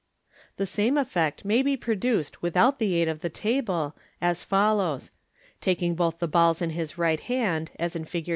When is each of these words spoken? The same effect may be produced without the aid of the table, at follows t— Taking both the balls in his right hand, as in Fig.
The 0.57 0.65
same 0.65 0.97
effect 0.97 1.45
may 1.45 1.61
be 1.61 1.77
produced 1.77 2.41
without 2.41 2.79
the 2.79 2.95
aid 2.95 3.07
of 3.07 3.19
the 3.21 3.29
table, 3.29 3.95
at 4.19 4.37
follows 4.37 5.09
t— 5.09 5.13
Taking 5.61 5.93
both 5.93 6.17
the 6.17 6.27
balls 6.27 6.59
in 6.59 6.71
his 6.71 6.97
right 6.97 7.19
hand, 7.19 7.69
as 7.77 7.95
in 7.95 8.05
Fig. 8.05 8.29